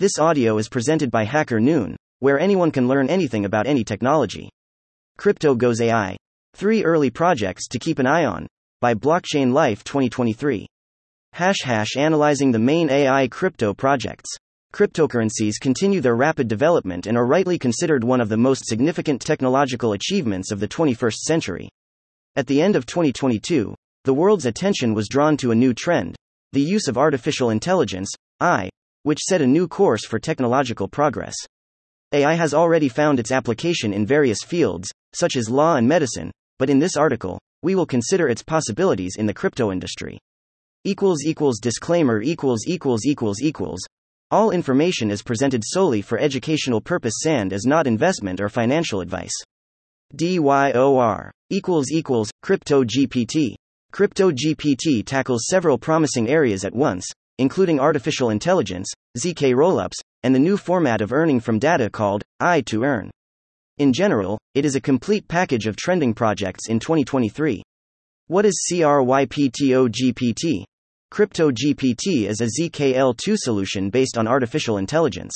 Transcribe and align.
This 0.00 0.18
audio 0.18 0.56
is 0.56 0.70
presented 0.70 1.10
by 1.10 1.24
Hacker 1.24 1.60
Noon, 1.60 1.94
where 2.20 2.40
anyone 2.40 2.70
can 2.70 2.88
learn 2.88 3.10
anything 3.10 3.44
about 3.44 3.66
any 3.66 3.84
technology. 3.84 4.48
Crypto 5.18 5.54
Goes 5.54 5.82
AI. 5.82 6.16
Three 6.54 6.82
early 6.82 7.10
projects 7.10 7.68
to 7.68 7.78
keep 7.78 7.98
an 7.98 8.06
eye 8.06 8.24
on. 8.24 8.46
By 8.80 8.94
Blockchain 8.94 9.52
Life 9.52 9.84
2023. 9.84 10.66
Hash 11.34 11.58
hash 11.62 11.98
analyzing 11.98 12.50
the 12.50 12.58
main 12.58 12.88
AI 12.88 13.28
crypto 13.28 13.74
projects. 13.74 14.30
Cryptocurrencies 14.72 15.60
continue 15.60 16.00
their 16.00 16.16
rapid 16.16 16.48
development 16.48 17.06
and 17.06 17.18
are 17.18 17.26
rightly 17.26 17.58
considered 17.58 18.02
one 18.02 18.22
of 18.22 18.30
the 18.30 18.38
most 18.38 18.64
significant 18.64 19.20
technological 19.20 19.92
achievements 19.92 20.50
of 20.50 20.60
the 20.60 20.68
21st 20.68 21.18
century. 21.26 21.68
At 22.36 22.46
the 22.46 22.62
end 22.62 22.74
of 22.74 22.86
2022, 22.86 23.74
the 24.04 24.14
world's 24.14 24.46
attention 24.46 24.94
was 24.94 25.08
drawn 25.08 25.36
to 25.36 25.50
a 25.50 25.54
new 25.54 25.74
trend 25.74 26.16
the 26.52 26.62
use 26.62 26.88
of 26.88 26.96
artificial 26.96 27.50
intelligence, 27.50 28.10
AI, 28.42 28.70
which 29.02 29.20
set 29.20 29.42
a 29.42 29.46
new 29.46 29.66
course 29.66 30.04
for 30.04 30.18
technological 30.18 30.88
progress. 30.88 31.34
AI 32.12 32.34
has 32.34 32.52
already 32.54 32.88
found 32.88 33.20
its 33.20 33.30
application 33.30 33.92
in 33.92 34.04
various 34.04 34.42
fields, 34.44 34.90
such 35.14 35.36
as 35.36 35.48
law 35.48 35.76
and 35.76 35.86
medicine, 35.86 36.30
but 36.58 36.68
in 36.68 36.78
this 36.78 36.96
article, 36.96 37.38
we 37.62 37.74
will 37.74 37.86
consider 37.86 38.28
its 38.28 38.42
possibilities 38.42 39.16
in 39.16 39.26
the 39.26 39.34
crypto 39.34 39.70
industry. 39.70 40.18
Equals 40.84 41.24
equals 41.24 41.60
disclaimer 41.60 42.22
equals 42.22 42.64
equals 42.66 43.04
equals 43.04 43.40
equals. 43.42 43.80
All 44.30 44.50
information 44.50 45.10
is 45.10 45.22
presented 45.22 45.62
solely 45.64 46.02
for 46.02 46.18
educational 46.18 46.80
purpose 46.80 47.26
and 47.26 47.52
is 47.52 47.66
not 47.66 47.86
investment 47.86 48.40
or 48.40 48.48
financial 48.48 49.00
advice. 49.00 49.34
DYOR 50.16 51.30
equals 51.50 51.90
equals 51.90 52.30
Crypto 52.42 52.82
GPT. 52.82 53.54
Crypto 53.92 54.30
GPT 54.30 55.04
tackles 55.04 55.46
several 55.48 55.78
promising 55.78 56.28
areas 56.28 56.64
at 56.64 56.74
once, 56.74 57.06
including 57.40 57.80
artificial 57.80 58.28
intelligence, 58.28 58.86
ZK 59.18 59.54
rollups, 59.54 59.98
and 60.22 60.34
the 60.34 60.38
new 60.38 60.58
format 60.58 61.00
of 61.00 61.10
earning 61.10 61.40
from 61.40 61.58
data 61.58 61.88
called 61.88 62.22
I 62.38 62.60
to 62.66 62.84
earn. 62.84 63.10
In 63.78 63.94
general, 63.94 64.38
it 64.54 64.66
is 64.66 64.76
a 64.76 64.80
complete 64.80 65.26
package 65.26 65.66
of 65.66 65.74
trending 65.74 66.12
projects 66.12 66.68
in 66.68 66.78
2023. 66.78 67.62
What 68.26 68.44
is 68.44 68.62
CRYPTO 68.70 69.88
GPT? 69.88 70.64
Crypto 71.10 71.50
GPT 71.50 72.28
is 72.28 72.42
a 72.42 72.60
ZKL2 72.60 73.36
solution 73.38 73.88
based 73.88 74.18
on 74.18 74.28
artificial 74.28 74.76
intelligence. 74.76 75.32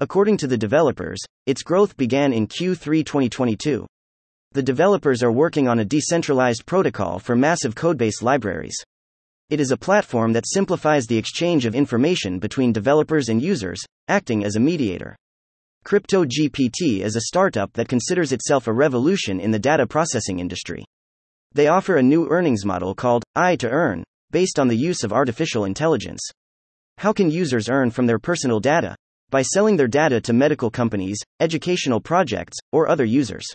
According 0.00 0.36
to 0.38 0.48
the 0.48 0.58
developers, 0.58 1.20
its 1.46 1.62
growth 1.62 1.96
began 1.96 2.32
in 2.32 2.48
Q3 2.48 3.06
2022. 3.06 3.86
The 4.50 4.62
developers 4.64 5.22
are 5.22 5.30
working 5.30 5.68
on 5.68 5.78
a 5.78 5.84
decentralized 5.84 6.66
protocol 6.66 7.20
for 7.20 7.36
massive 7.36 7.76
codebase 7.76 8.20
libraries. 8.20 8.74
It 9.50 9.58
is 9.58 9.72
a 9.72 9.76
platform 9.76 10.32
that 10.34 10.46
simplifies 10.46 11.08
the 11.08 11.18
exchange 11.18 11.66
of 11.66 11.74
information 11.74 12.38
between 12.38 12.72
developers 12.72 13.28
and 13.28 13.42
users, 13.42 13.80
acting 14.06 14.44
as 14.44 14.54
a 14.54 14.60
mediator. 14.60 15.16
CryptoGPT 15.84 17.00
is 17.00 17.16
a 17.16 17.22
startup 17.22 17.72
that 17.72 17.88
considers 17.88 18.30
itself 18.30 18.68
a 18.68 18.72
revolution 18.72 19.40
in 19.40 19.50
the 19.50 19.58
data 19.58 19.88
processing 19.88 20.38
industry. 20.38 20.84
They 21.52 21.66
offer 21.66 21.96
a 21.96 22.02
new 22.02 22.28
earnings 22.28 22.64
model 22.64 22.94
called 22.94 23.24
I 23.34 23.56
to 23.56 23.68
Earn, 23.68 24.04
based 24.30 24.60
on 24.60 24.68
the 24.68 24.76
use 24.76 25.02
of 25.02 25.12
artificial 25.12 25.64
intelligence. 25.64 26.20
How 26.98 27.12
can 27.12 27.28
users 27.28 27.68
earn 27.68 27.90
from 27.90 28.06
their 28.06 28.20
personal 28.20 28.60
data? 28.60 28.94
By 29.30 29.42
selling 29.42 29.76
their 29.76 29.88
data 29.88 30.20
to 30.20 30.32
medical 30.32 30.70
companies, 30.70 31.18
educational 31.40 32.00
projects, 32.00 32.56
or 32.70 32.88
other 32.88 33.04
users. 33.04 33.46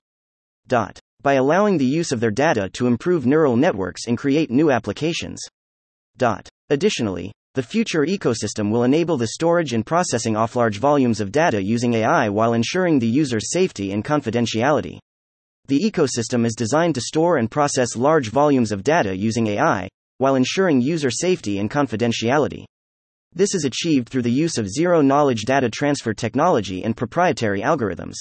Dot. 0.67 0.99
By 1.21 1.35
allowing 1.35 1.77
the 1.77 1.85
use 1.85 2.11
of 2.11 2.19
their 2.19 2.31
data 2.31 2.69
to 2.73 2.87
improve 2.87 3.25
neural 3.25 3.55
networks 3.55 4.07
and 4.07 4.17
create 4.17 4.51
new 4.51 4.71
applications. 4.71 5.39
Additionally, 6.69 7.31
the 7.55 7.63
future 7.63 8.05
ecosystem 8.05 8.69
will 8.69 8.83
enable 8.83 9.17
the 9.17 9.27
storage 9.27 9.71
and 9.71 9.85
processing 9.85 10.35
of 10.35 10.55
large 10.55 10.77
volumes 10.77 11.21
of 11.21 11.31
data 11.31 11.63
using 11.63 11.93
AI 11.93 12.27
while 12.27 12.53
ensuring 12.53 12.99
the 12.99 13.07
user's 13.07 13.51
safety 13.51 13.93
and 13.93 14.03
confidentiality. 14.03 14.99
The 15.67 15.79
ecosystem 15.79 16.45
is 16.45 16.53
designed 16.53 16.95
to 16.95 17.01
store 17.01 17.37
and 17.37 17.49
process 17.49 17.95
large 17.95 18.29
volumes 18.29 18.71
of 18.71 18.83
data 18.83 19.15
using 19.15 19.47
AI, 19.47 19.87
while 20.17 20.35
ensuring 20.35 20.81
user 20.81 21.09
safety 21.09 21.57
and 21.59 21.71
confidentiality. 21.71 22.65
This 23.33 23.55
is 23.55 23.65
achieved 23.65 24.09
through 24.09 24.21
the 24.21 24.31
use 24.31 24.57
of 24.57 24.69
zero 24.69 25.01
knowledge 25.01 25.43
data 25.43 25.69
transfer 25.69 26.13
technology 26.13 26.83
and 26.83 26.95
proprietary 26.95 27.61
algorithms. 27.61 28.15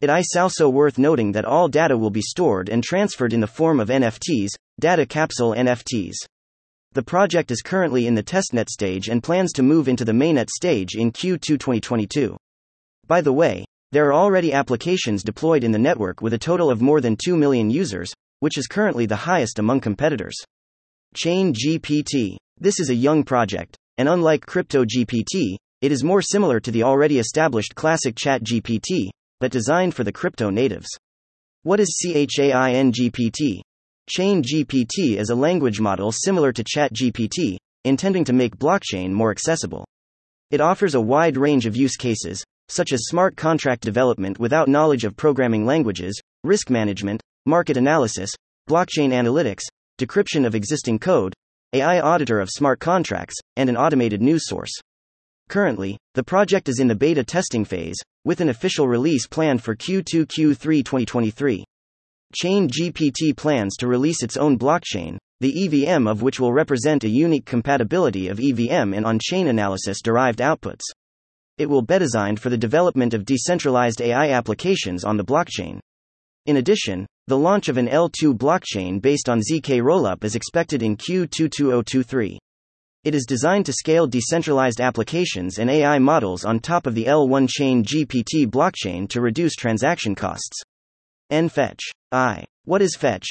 It 0.00 0.10
is 0.10 0.36
also 0.36 0.68
worth 0.68 0.98
noting 0.98 1.32
that 1.32 1.44
all 1.44 1.68
data 1.68 1.96
will 1.96 2.10
be 2.10 2.20
stored 2.20 2.68
and 2.68 2.82
transferred 2.82 3.32
in 3.32 3.40
the 3.40 3.46
form 3.46 3.78
of 3.78 3.88
NFTs, 3.88 4.50
data 4.80 5.06
capsule 5.06 5.54
NFTs. 5.54 6.14
The 6.94 7.02
project 7.02 7.50
is 7.50 7.60
currently 7.60 8.06
in 8.06 8.14
the 8.14 8.22
testnet 8.22 8.68
stage 8.68 9.08
and 9.08 9.20
plans 9.20 9.52
to 9.54 9.64
move 9.64 9.88
into 9.88 10.04
the 10.04 10.12
mainnet 10.12 10.48
stage 10.48 10.94
in 10.94 11.10
Q2 11.10 11.40
2022. 11.58 12.36
By 13.08 13.20
the 13.20 13.32
way, 13.32 13.64
there 13.90 14.06
are 14.06 14.14
already 14.14 14.52
applications 14.52 15.24
deployed 15.24 15.64
in 15.64 15.72
the 15.72 15.78
network 15.78 16.22
with 16.22 16.34
a 16.34 16.38
total 16.38 16.70
of 16.70 16.80
more 16.80 17.00
than 17.00 17.16
2 17.16 17.36
million 17.36 17.68
users, 17.68 18.12
which 18.38 18.56
is 18.56 18.68
currently 18.68 19.06
the 19.06 19.16
highest 19.16 19.58
among 19.58 19.80
competitors. 19.80 20.36
Chain 21.16 21.52
GPT. 21.52 22.36
This 22.58 22.78
is 22.78 22.90
a 22.90 22.94
young 22.94 23.24
project, 23.24 23.76
and 23.98 24.08
unlike 24.08 24.46
Crypto 24.46 24.84
GPT, 24.84 25.56
it 25.80 25.90
is 25.90 26.04
more 26.04 26.22
similar 26.22 26.60
to 26.60 26.70
the 26.70 26.84
already 26.84 27.18
established 27.18 27.74
classic 27.74 28.14
Chat 28.14 28.44
GPT, 28.44 29.08
but 29.40 29.50
designed 29.50 29.96
for 29.96 30.04
the 30.04 30.12
crypto 30.12 30.48
natives. 30.48 30.86
What 31.64 31.80
is 31.80 31.98
CHAIN 32.00 32.92
Chain 34.06 34.42
GPT 34.42 35.16
is 35.16 35.30
a 35.30 35.34
language 35.34 35.80
model 35.80 36.12
similar 36.12 36.52
to 36.52 36.62
ChatGPT, 36.62 37.56
intending 37.84 38.22
to 38.24 38.34
make 38.34 38.58
blockchain 38.58 39.10
more 39.10 39.30
accessible. 39.30 39.86
It 40.50 40.60
offers 40.60 40.94
a 40.94 41.00
wide 41.00 41.38
range 41.38 41.64
of 41.64 41.74
use 41.74 41.96
cases, 41.96 42.44
such 42.68 42.92
as 42.92 43.06
smart 43.06 43.34
contract 43.34 43.82
development 43.82 44.38
without 44.38 44.68
knowledge 44.68 45.04
of 45.04 45.16
programming 45.16 45.64
languages, 45.64 46.20
risk 46.44 46.68
management, 46.68 47.22
market 47.46 47.78
analysis, 47.78 48.30
blockchain 48.68 49.08
analytics, 49.08 49.62
decryption 49.98 50.46
of 50.46 50.54
existing 50.54 50.98
code, 50.98 51.32
AI 51.72 52.00
auditor 52.00 52.40
of 52.40 52.50
smart 52.50 52.80
contracts, 52.80 53.36
and 53.56 53.70
an 53.70 53.76
automated 53.76 54.20
news 54.20 54.46
source. 54.46 54.72
Currently, 55.48 55.96
the 56.12 56.24
project 56.24 56.68
is 56.68 56.78
in 56.78 56.88
the 56.88 56.94
beta 56.94 57.24
testing 57.24 57.64
phase, 57.64 57.96
with 58.26 58.42
an 58.42 58.50
official 58.50 58.86
release 58.86 59.26
planned 59.26 59.62
for 59.62 59.74
Q2 59.74 60.26
Q3 60.26 60.84
2023. 60.84 61.64
Chain 62.34 62.68
GPT 62.68 63.36
plans 63.36 63.76
to 63.76 63.86
release 63.86 64.24
its 64.24 64.36
own 64.36 64.58
blockchain, 64.58 65.18
the 65.38 65.86
EVM 65.86 66.08
of 66.08 66.22
which 66.22 66.40
will 66.40 66.52
represent 66.52 67.04
a 67.04 67.08
unique 67.08 67.44
compatibility 67.44 68.26
of 68.26 68.40
EVM 68.40 68.92
and 68.92 69.06
on 69.06 69.20
chain 69.20 69.46
analysis 69.46 70.02
derived 70.02 70.40
outputs. 70.40 70.82
It 71.58 71.70
will 71.70 71.82
be 71.82 71.98
designed 72.00 72.40
for 72.40 72.50
the 72.50 72.58
development 72.58 73.14
of 73.14 73.24
decentralized 73.24 74.02
AI 74.02 74.30
applications 74.30 75.04
on 75.04 75.16
the 75.16 75.24
blockchain. 75.24 75.78
In 76.46 76.56
addition, 76.56 77.06
the 77.28 77.38
launch 77.38 77.68
of 77.68 77.76
an 77.76 77.86
L2 77.86 78.36
blockchain 78.36 79.00
based 79.00 79.28
on 79.28 79.40
ZK 79.40 79.80
Rollup 79.80 80.24
is 80.24 80.34
expected 80.34 80.82
in 80.82 80.96
Q2 80.96 81.52
2023. 81.52 82.36
It 83.04 83.14
is 83.14 83.26
designed 83.26 83.66
to 83.66 83.72
scale 83.72 84.08
decentralized 84.08 84.80
applications 84.80 85.58
and 85.58 85.70
AI 85.70 86.00
models 86.00 86.44
on 86.44 86.58
top 86.58 86.88
of 86.88 86.96
the 86.96 87.04
L1 87.04 87.48
chain 87.48 87.84
GPT 87.84 88.46
blockchain 88.46 89.08
to 89.10 89.20
reduce 89.20 89.54
transaction 89.54 90.16
costs. 90.16 90.64
NFetch. 91.34 91.80
I. 92.12 92.44
What 92.64 92.80
is 92.80 92.94
Fetch? 92.94 93.26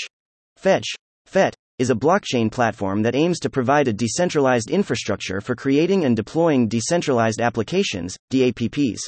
Fetch, 0.58 0.84
FET, 1.26 1.56
is 1.80 1.90
a 1.90 1.96
blockchain 1.96 2.52
platform 2.52 3.02
that 3.04 3.16
aims 3.16 3.40
to 3.40 3.50
provide 3.50 3.88
a 3.88 3.94
decentralized 3.94 4.70
infrastructure 4.70 5.40
for 5.40 5.56
creating 5.56 6.04
and 6.04 6.14
deploying 6.14 6.68
decentralized 6.68 7.40
applications, 7.40 8.18
DAPPs. 8.30 9.00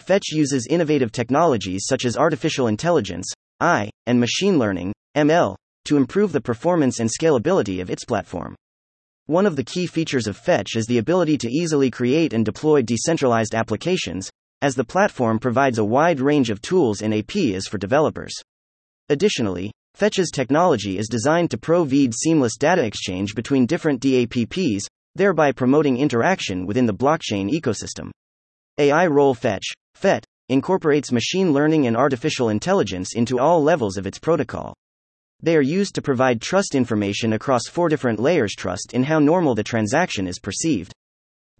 Fetch 0.00 0.32
uses 0.32 0.66
innovative 0.68 1.12
technologies 1.12 1.84
such 1.86 2.04
as 2.04 2.16
artificial 2.16 2.66
intelligence, 2.66 3.32
AI, 3.62 3.88
and 4.06 4.18
machine 4.18 4.58
learning, 4.58 4.92
ML, 5.16 5.54
to 5.84 5.96
improve 5.96 6.32
the 6.32 6.40
performance 6.40 6.98
and 6.98 7.08
scalability 7.08 7.80
of 7.80 7.90
its 7.90 8.04
platform. 8.04 8.56
One 9.26 9.46
of 9.46 9.54
the 9.54 9.62
key 9.62 9.86
features 9.86 10.26
of 10.26 10.36
Fetch 10.36 10.74
is 10.74 10.86
the 10.86 10.98
ability 10.98 11.38
to 11.38 11.48
easily 11.48 11.92
create 11.92 12.32
and 12.32 12.44
deploy 12.44 12.82
decentralized 12.82 13.54
applications, 13.54 14.28
as 14.66 14.74
the 14.74 14.82
platform 14.82 15.38
provides 15.38 15.78
a 15.78 15.84
wide 15.84 16.18
range 16.18 16.50
of 16.50 16.60
tools 16.60 17.00
and 17.00 17.14
APIs 17.14 17.68
for 17.68 17.78
developers. 17.78 18.34
Additionally, 19.08 19.70
Fetch's 19.94 20.32
technology 20.32 20.98
is 20.98 21.06
designed 21.06 21.52
to 21.52 21.56
provide 21.56 22.12
seamless 22.12 22.56
data 22.56 22.84
exchange 22.84 23.36
between 23.36 23.64
different 23.64 24.00
DAPPs, 24.00 24.88
thereby 25.14 25.52
promoting 25.52 25.98
interaction 25.98 26.66
within 26.66 26.84
the 26.84 26.92
blockchain 26.92 27.48
ecosystem. 27.48 28.10
AI 28.78 29.06
Role 29.06 29.34
Fetch, 29.34 29.66
FET, 29.94 30.24
incorporates 30.48 31.12
machine 31.12 31.52
learning 31.52 31.86
and 31.86 31.96
artificial 31.96 32.48
intelligence 32.48 33.14
into 33.14 33.38
all 33.38 33.62
levels 33.62 33.96
of 33.96 34.04
its 34.04 34.18
protocol. 34.18 34.74
They 35.44 35.56
are 35.56 35.62
used 35.62 35.94
to 35.94 36.02
provide 36.02 36.40
trust 36.40 36.74
information 36.74 37.34
across 37.34 37.68
four 37.68 37.88
different 37.88 38.18
layers 38.18 38.56
trust 38.56 38.94
in 38.94 39.04
how 39.04 39.20
normal 39.20 39.54
the 39.54 39.62
transaction 39.62 40.26
is 40.26 40.40
perceived. 40.40 40.92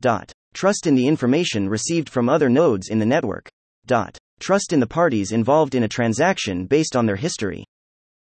Dot. 0.01 0.33
Trust 0.57 0.87
in 0.87 0.95
the 0.95 1.07
information 1.07 1.69
received 1.69 2.09
from 2.09 2.31
other 2.31 2.49
nodes 2.49 2.89
in 2.89 2.99
the 2.99 3.05
network. 3.05 3.47
Dot. 3.85 4.17
Trust 4.41 4.73
in 4.73 4.81
the 4.81 4.87
parties 4.87 5.33
involved 5.33 5.75
in 5.75 5.83
a 5.83 5.89
transaction 5.89 6.65
based 6.65 6.97
on 6.97 7.05
their 7.05 7.17
history. 7.17 7.63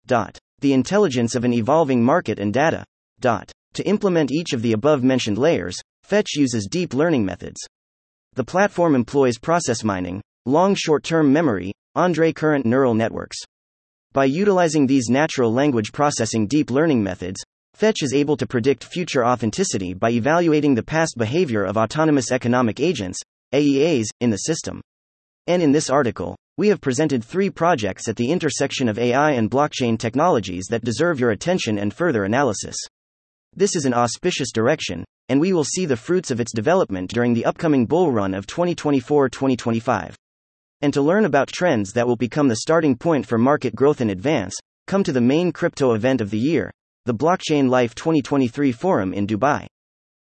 Dot. 0.05 0.37
The 0.59 0.73
intelligence 0.73 1.33
of 1.33 1.43
an 1.43 1.53
evolving 1.53 2.03
market 2.03 2.37
and 2.37 2.53
data. 2.53 2.85
Dot. 3.19 3.51
To 3.73 3.87
implement 3.87 4.31
each 4.31 4.53
of 4.53 4.61
the 4.61 4.73
above 4.73 5.03
mentioned 5.03 5.39
layers, 5.39 5.75
Fetch 6.03 6.35
uses 6.35 6.67
deep 6.69 6.93
learning 6.93 7.25
methods. 7.25 7.59
The 8.35 8.43
platform 8.43 8.93
employs 8.93 9.39
process 9.39 9.83
mining, 9.83 10.21
long 10.45 10.75
short 10.75 11.03
term 11.03 11.33
memory, 11.33 11.71
and 11.95 12.15
recurrent 12.15 12.63
neural 12.63 12.93
networks. 12.93 13.39
By 14.13 14.25
utilizing 14.25 14.85
these 14.85 15.09
natural 15.09 15.51
language 15.51 15.91
processing 15.93 16.45
deep 16.45 16.69
learning 16.69 17.01
methods, 17.01 17.41
Fetch 17.79 18.03
is 18.03 18.13
able 18.13 18.35
to 18.35 18.45
predict 18.45 18.83
future 18.83 19.25
authenticity 19.25 19.93
by 19.93 20.11
evaluating 20.11 20.75
the 20.75 20.83
past 20.83 21.17
behavior 21.17 21.63
of 21.63 21.77
autonomous 21.77 22.29
economic 22.29 22.81
agents, 22.81 23.21
AEAs, 23.53 24.07
in 24.19 24.29
the 24.29 24.39
system. 24.39 24.81
And 25.47 25.63
in 25.63 25.71
this 25.71 25.89
article, 25.89 26.35
we 26.57 26.67
have 26.67 26.81
presented 26.81 27.23
three 27.23 27.49
projects 27.49 28.09
at 28.09 28.17
the 28.17 28.29
intersection 28.33 28.89
of 28.89 28.99
AI 28.99 29.31
and 29.31 29.49
blockchain 29.49 29.97
technologies 29.97 30.65
that 30.69 30.83
deserve 30.83 31.21
your 31.21 31.31
attention 31.31 31.79
and 31.79 31.93
further 31.93 32.25
analysis. 32.25 32.75
This 33.55 33.77
is 33.77 33.85
an 33.85 33.93
auspicious 33.93 34.51
direction, 34.51 35.05
and 35.29 35.39
we 35.39 35.53
will 35.53 35.63
see 35.63 35.85
the 35.85 35.95
fruits 35.95 36.31
of 36.31 36.41
its 36.41 36.51
development 36.51 37.09
during 37.11 37.33
the 37.33 37.45
upcoming 37.45 37.85
bull 37.85 38.11
run 38.11 38.33
of 38.33 38.45
2024 38.45 39.29
2025. 39.29 40.17
And 40.81 40.93
to 40.93 41.01
learn 41.01 41.23
about 41.23 41.47
trends 41.47 41.93
that 41.93 42.07
will 42.07 42.17
become 42.17 42.49
the 42.49 42.57
starting 42.57 42.97
point 42.97 43.25
for 43.25 43.37
market 43.37 43.73
growth 43.73 44.01
in 44.01 44.09
advance, 44.09 44.57
come 44.85 45.01
to 45.05 45.13
the 45.13 45.21
main 45.21 45.53
crypto 45.53 45.93
event 45.93 46.19
of 46.19 46.29
the 46.29 46.37
year, 46.37 46.71
the 47.09 47.15
Blockchain 47.15 47.67
Life 47.71 47.95
2023 47.95 48.71
Forum 48.71 49.15
in 49.15 49.25
Dubai. 49.25 49.65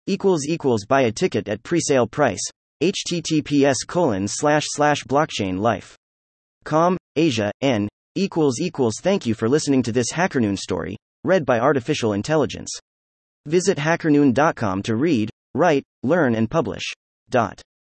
Equals 0.06 0.46
equals 0.46 0.84
buy 0.84 1.04
a 1.04 1.14
ticket 1.14 1.48
at 1.48 1.64
presale 1.64 2.12
price. 2.12 2.42
https 2.82 3.88
colon 3.88 4.28
slash 4.28 4.66
slash 4.68 5.06
blockchain 5.06 5.60
life. 5.60 5.96
Com, 6.66 6.98
Asia, 7.16 7.54
N, 7.62 7.88
equals 8.16 8.60
equals 8.60 8.96
thank 9.02 9.26
you 9.26 9.34
for 9.34 9.48
listening 9.48 9.82
to 9.82 9.94
this 9.94 10.12
HackerNoon 10.12 10.58
story, 10.58 10.98
read 11.24 11.46
by 11.46 11.62
Artificial 11.62 12.12
Intelligence. 12.12 12.70
Visit 13.46 13.78
hackerNoon.com 13.78 14.84
to 14.84 14.98
read, 14.98 15.30
write, 15.54 15.86
learn 16.04 16.36
and 16.36 16.52
publish. 16.52 16.84
Dot. 17.30 17.64